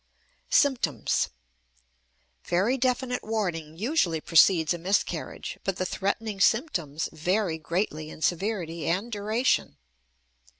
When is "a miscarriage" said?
4.73-5.59